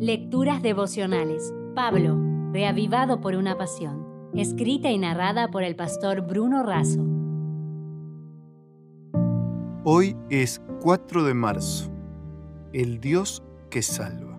Lecturas 0.00 0.62
devocionales. 0.62 1.52
Pablo, 1.74 2.16
reavivado 2.52 3.20
por 3.20 3.34
una 3.34 3.58
pasión. 3.58 4.30
Escrita 4.32 4.92
y 4.92 4.98
narrada 4.98 5.50
por 5.50 5.64
el 5.64 5.74
pastor 5.74 6.20
Bruno 6.20 6.62
Razo. 6.62 7.04
Hoy 9.82 10.16
es 10.30 10.62
4 10.82 11.24
de 11.24 11.34
marzo. 11.34 11.90
El 12.72 13.00
Dios 13.00 13.42
que 13.70 13.82
salva. 13.82 14.38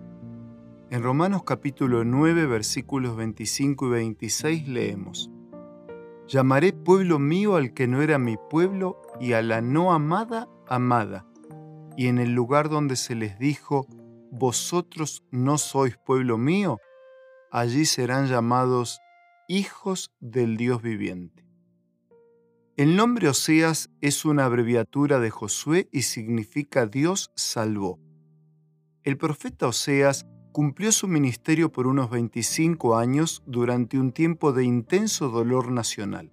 En 0.88 1.02
Romanos 1.02 1.42
capítulo 1.44 2.04
9 2.04 2.46
versículos 2.46 3.14
25 3.14 3.86
y 3.86 3.90
26 3.90 4.66
leemos. 4.66 5.30
Llamaré 6.26 6.72
pueblo 6.72 7.18
mío 7.18 7.56
al 7.56 7.74
que 7.74 7.86
no 7.86 8.00
era 8.00 8.18
mi 8.18 8.38
pueblo 8.48 9.02
y 9.20 9.34
a 9.34 9.42
la 9.42 9.60
no 9.60 9.92
amada 9.92 10.48
amada. 10.66 11.26
Y 11.98 12.06
en 12.06 12.18
el 12.18 12.32
lugar 12.32 12.70
donde 12.70 12.96
se 12.96 13.14
les 13.14 13.38
dijo, 13.38 13.86
vosotros 14.30 15.24
no 15.30 15.58
sois 15.58 15.96
pueblo 15.96 16.38
mío, 16.38 16.78
allí 17.50 17.84
serán 17.84 18.28
llamados 18.28 19.00
hijos 19.48 20.12
del 20.20 20.56
Dios 20.56 20.82
viviente. 20.82 21.44
El 22.76 22.96
nombre 22.96 23.28
Oseas 23.28 23.90
es 24.00 24.24
una 24.24 24.44
abreviatura 24.44 25.18
de 25.18 25.30
Josué 25.30 25.88
y 25.92 26.02
significa 26.02 26.86
Dios 26.86 27.30
salvó. 27.34 27.98
El 29.02 29.18
profeta 29.18 29.66
Oseas 29.66 30.26
cumplió 30.52 30.92
su 30.92 31.08
ministerio 31.08 31.72
por 31.72 31.86
unos 31.86 32.10
25 32.10 32.96
años 32.96 33.42
durante 33.46 33.98
un 33.98 34.12
tiempo 34.12 34.52
de 34.52 34.64
intenso 34.64 35.28
dolor 35.28 35.70
nacional. 35.70 36.32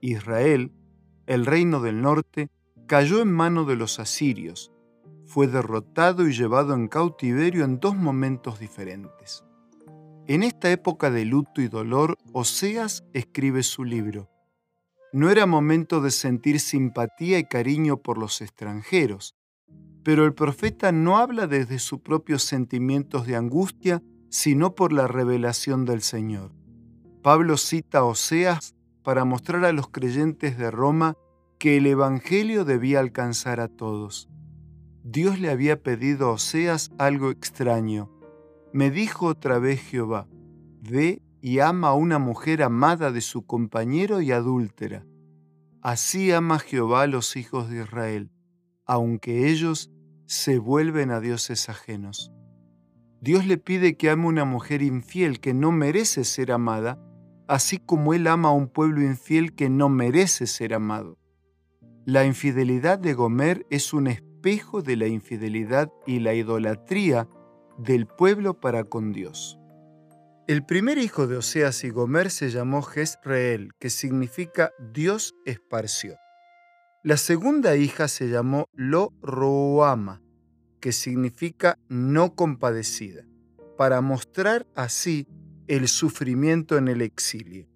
Israel, 0.00 0.72
el 1.26 1.46
reino 1.46 1.80
del 1.80 2.02
norte, 2.02 2.50
cayó 2.86 3.22
en 3.22 3.32
mano 3.32 3.64
de 3.64 3.76
los 3.76 4.00
asirios, 4.00 4.72
fue 5.30 5.46
derrotado 5.46 6.26
y 6.26 6.32
llevado 6.32 6.74
en 6.74 6.88
cautiverio 6.88 7.64
en 7.64 7.78
dos 7.78 7.94
momentos 7.94 8.58
diferentes. 8.58 9.44
En 10.26 10.42
esta 10.42 10.72
época 10.72 11.08
de 11.12 11.24
luto 11.24 11.62
y 11.62 11.68
dolor, 11.68 12.18
Oseas 12.32 13.04
escribe 13.12 13.62
su 13.62 13.84
libro. 13.84 14.28
No 15.12 15.30
era 15.30 15.46
momento 15.46 16.00
de 16.00 16.10
sentir 16.10 16.58
simpatía 16.58 17.38
y 17.38 17.44
cariño 17.44 17.98
por 17.98 18.18
los 18.18 18.40
extranjeros, 18.40 19.36
pero 20.02 20.24
el 20.24 20.34
profeta 20.34 20.90
no 20.90 21.18
habla 21.18 21.46
desde 21.46 21.78
sus 21.78 22.00
propios 22.00 22.42
sentimientos 22.42 23.24
de 23.24 23.36
angustia, 23.36 24.02
sino 24.30 24.74
por 24.74 24.92
la 24.92 25.06
revelación 25.06 25.84
del 25.84 26.02
Señor. 26.02 26.50
Pablo 27.22 27.56
cita 27.56 27.98
a 27.98 28.04
Oseas 28.04 28.74
para 29.04 29.24
mostrar 29.24 29.64
a 29.64 29.72
los 29.72 29.90
creyentes 29.90 30.58
de 30.58 30.72
Roma 30.72 31.16
que 31.60 31.76
el 31.76 31.86
Evangelio 31.86 32.64
debía 32.64 32.98
alcanzar 32.98 33.60
a 33.60 33.68
todos. 33.68 34.28
Dios 35.02 35.40
le 35.40 35.50
había 35.50 35.82
pedido 35.82 36.28
a 36.28 36.32
Oseas 36.32 36.90
algo 36.98 37.30
extraño. 37.30 38.10
Me 38.72 38.90
dijo 38.90 39.26
otra 39.26 39.58
vez 39.58 39.80
Jehová, 39.80 40.28
ve 40.82 41.22
y 41.40 41.60
ama 41.60 41.88
a 41.88 41.94
una 41.94 42.18
mujer 42.18 42.62
amada 42.62 43.10
de 43.10 43.22
su 43.22 43.46
compañero 43.46 44.20
y 44.20 44.32
adúltera. 44.32 45.06
Así 45.80 46.30
ama 46.32 46.58
Jehová 46.58 47.02
a 47.02 47.06
los 47.06 47.36
hijos 47.36 47.70
de 47.70 47.82
Israel, 47.82 48.30
aunque 48.84 49.48
ellos 49.48 49.90
se 50.26 50.58
vuelven 50.58 51.10
a 51.10 51.20
dioses 51.20 51.70
ajenos. 51.70 52.30
Dios 53.22 53.46
le 53.46 53.56
pide 53.56 53.96
que 53.96 54.10
ame 54.10 54.24
a 54.24 54.28
una 54.28 54.44
mujer 54.44 54.82
infiel 54.82 55.40
que 55.40 55.54
no 55.54 55.72
merece 55.72 56.24
ser 56.24 56.52
amada, 56.52 56.98
así 57.48 57.78
como 57.78 58.12
Él 58.14 58.26
ama 58.26 58.50
a 58.50 58.52
un 58.52 58.68
pueblo 58.68 59.02
infiel 59.02 59.54
que 59.54 59.70
no 59.70 59.88
merece 59.88 60.46
ser 60.46 60.74
amado. 60.74 61.18
La 62.04 62.24
infidelidad 62.24 62.98
de 62.98 63.14
Gomer 63.14 63.66
es 63.70 63.92
un 63.92 64.06
de 64.42 64.96
la 64.96 65.06
infidelidad 65.06 65.92
y 66.06 66.20
la 66.20 66.32
idolatría 66.34 67.28
del 67.76 68.06
pueblo 68.06 68.58
para 68.58 68.84
con 68.84 69.12
Dios. 69.12 69.58
El 70.46 70.64
primer 70.64 70.98
hijo 70.98 71.26
de 71.26 71.36
Oseas 71.36 71.84
y 71.84 71.90
Gomer 71.90 72.30
se 72.30 72.50
llamó 72.50 72.82
Jezreel, 72.82 73.70
que 73.78 73.90
significa 73.90 74.72
Dios 74.92 75.34
esparció. 75.44 76.16
La 77.04 77.16
segunda 77.16 77.76
hija 77.76 78.08
se 78.08 78.28
llamó 78.28 78.66
Lo 78.72 79.12
Roama, 79.22 80.22
que 80.80 80.92
significa 80.92 81.78
no 81.88 82.34
compadecida, 82.34 83.24
para 83.76 84.00
mostrar 84.00 84.66
así 84.74 85.28
el 85.68 85.86
sufrimiento 85.86 86.78
en 86.78 86.88
el 86.88 87.02
exilio. 87.02 87.68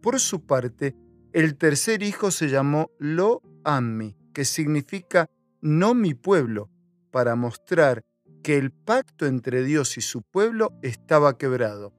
Por 0.00 0.20
su 0.20 0.46
parte, 0.46 0.94
el 1.32 1.56
tercer 1.56 2.02
hijo 2.02 2.30
se 2.30 2.48
llamó 2.48 2.90
Lo 2.98 3.42
Ammi, 3.64 4.16
que 4.32 4.44
significa 4.44 5.28
no 5.66 5.94
mi 5.94 6.14
pueblo, 6.14 6.70
para 7.10 7.34
mostrar 7.34 8.04
que 8.42 8.56
el 8.56 8.70
pacto 8.70 9.26
entre 9.26 9.64
Dios 9.64 9.98
y 9.98 10.00
su 10.00 10.22
pueblo 10.22 10.72
estaba 10.80 11.36
quebrado. 11.36 11.92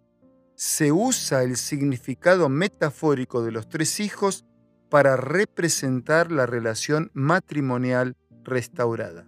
Se 0.56 0.94
usa 0.94 1.44
el 1.44 1.58
significado 1.58 2.48
metafórico 2.48 3.44
de 3.44 3.52
los 3.52 3.68
tres 3.68 4.00
hijos 4.00 4.46
para 4.90 5.18
representar 5.18 6.32
la 6.32 6.46
relación 6.46 7.12
matrimonial 7.14 8.16
restaurada. 8.44 9.28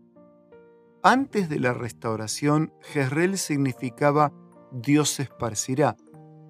Antes 1.03 1.49
de 1.49 1.59
la 1.59 1.73
restauración, 1.73 2.73
Jezreel 2.81 3.37
significaba 3.37 4.31
Dios 4.71 5.19
esparcirá, 5.19 5.97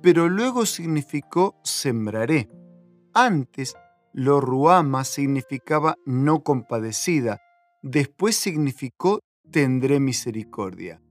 pero 0.03 0.29
luego 0.29 0.67
significó 0.67 1.59
sembraré. 1.63 2.49
Antes, 3.15 3.75
lo 4.13 4.41
ruama 4.41 5.03
significaba 5.05 5.95
no 6.05 6.43
compadecida, 6.43 7.41
después 7.81 8.35
significó 8.35 9.19
tendré 9.51 9.99
misericordia. 9.99 11.01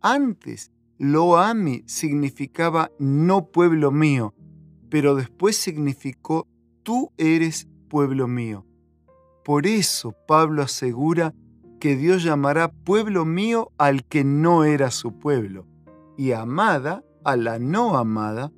Antes, 0.00 0.70
lo 0.98 1.38
ami 1.38 1.84
significaba 1.86 2.90
no 2.98 3.46
pueblo 3.46 3.90
mío, 3.90 4.34
pero 4.90 5.14
después 5.14 5.56
significó 5.56 6.46
tú 6.82 7.12
eres 7.16 7.68
pueblo 7.88 8.26
mío. 8.26 8.66
Por 9.44 9.66
eso 9.66 10.14
Pablo 10.26 10.62
asegura 10.62 11.34
que 11.80 11.96
Dios 11.96 12.22
llamará 12.22 12.68
pueblo 12.68 13.24
mío 13.24 13.70
al 13.78 14.04
que 14.04 14.24
no 14.24 14.64
era 14.64 14.90
su 14.90 15.18
pueblo, 15.18 15.66
y 16.16 16.32
amada 16.32 17.04
a 17.24 17.36
la 17.36 17.58
no 17.58 17.96
amada, 17.96 18.52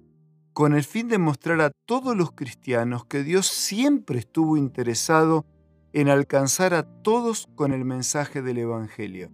con 0.53 0.75
el 0.75 0.83
fin 0.83 1.09
de 1.09 1.19
mostrar 1.19 1.61
a 1.61 1.71
todos 1.87 2.17
los 2.17 2.33
cristianos 2.33 3.05
que 3.05 3.23
Dios 3.23 3.47
siempre 3.47 4.19
estuvo 4.19 4.57
interesado 4.57 5.47
en 5.93 6.09
alcanzar 6.09 6.75
a 6.75 6.83
todos 6.83 7.49
con 7.55 7.73
el 7.73 7.85
mensaje 7.85 8.43
del 8.43 8.59
Evangelio. 8.59 9.31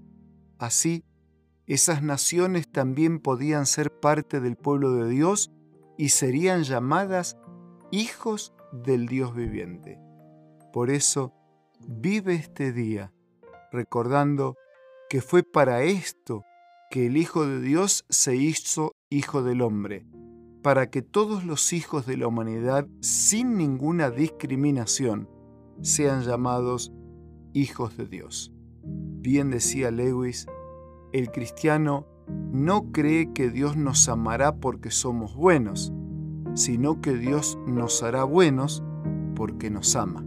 Así, 0.59 1.05
esas 1.67 2.03
naciones 2.03 2.71
también 2.71 3.19
podían 3.19 3.67
ser 3.67 3.93
parte 3.93 4.41
del 4.41 4.57
pueblo 4.57 4.93
de 4.93 5.11
Dios 5.11 5.51
y 5.99 6.11
serían 6.11 6.63
llamadas 6.63 7.37
hijos 7.91 8.55
del 8.73 9.07
Dios 9.07 9.35
viviente. 9.35 9.99
Por 10.73 10.91
eso, 10.91 11.33
vive 11.81 12.35
este 12.35 12.73
día 12.73 13.13
recordando 13.73 14.57
que 15.09 15.21
fue 15.21 15.43
para 15.43 15.83
esto 15.83 16.45
que 16.91 17.07
el 17.07 17.17
Hijo 17.17 17.47
de 17.47 17.61
Dios 17.61 18.05
se 18.09 18.37
hizo 18.37 18.95
Hijo 19.11 19.43
del 19.43 19.61
Hombre, 19.61 20.07
para 20.63 20.91
que 20.91 21.03
todos 21.03 21.45
los 21.45 21.73
hijos 21.73 22.07
de 22.07 22.17
la 22.17 22.27
humanidad, 22.27 22.87
sin 23.01 23.57
ninguna 23.57 24.11
discriminación, 24.11 25.29
sean 25.83 26.23
llamados 26.23 26.93
hijos 27.53 27.97
de 27.97 28.07
Dios. 28.07 28.53
Bien 28.83 29.51
decía 29.51 29.91
Lewis, 29.91 30.47
el 31.13 31.31
cristiano 31.31 32.07
no 32.29 32.93
cree 32.93 33.33
que 33.33 33.51
Dios 33.51 33.77
nos 33.77 34.09
amará 34.09 34.57
porque 34.57 34.91
somos 34.91 35.35
buenos, 35.35 35.93
sino 36.55 37.01
que 37.01 37.15
Dios 37.15 37.59
nos 37.67 38.03
hará 38.03 38.25
buenos 38.25 38.83
porque 39.35 39.71
nos 39.71 39.97
ama. 39.97 40.25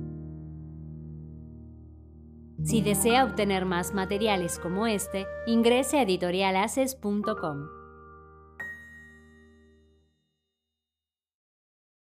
Si 2.64 2.82
desea 2.82 3.24
obtener 3.24 3.66
más 3.66 3.94
materiales 3.94 4.60
como 4.60 4.86
este, 4.86 5.26
ingrese 5.48 5.98
a 5.98 6.02
editorialaces.com. 6.04 7.79